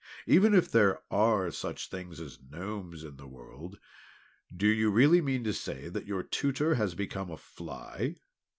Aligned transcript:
Even 0.25 0.55
if 0.55 0.71
there 0.71 0.99
are 1.11 1.51
such 1.51 1.87
things 1.87 2.19
as 2.19 2.39
Gnomes 2.49 3.03
in 3.03 3.17
the 3.17 3.27
world, 3.27 3.77
do 4.51 4.65
you 4.65 4.89
really 4.89 5.21
mean 5.21 5.43
to 5.43 5.53
say 5.53 5.89
that 5.89 6.07
your 6.07 6.23
Tutor 6.23 6.73
has 6.73 6.95
become 6.95 7.29
a 7.29 7.37
fly?" 7.37 8.15